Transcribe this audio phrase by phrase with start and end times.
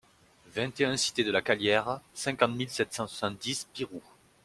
[0.47, 4.01] vingt et un cité de la Calière, cinquante mille sept cent soixante-dix Pirou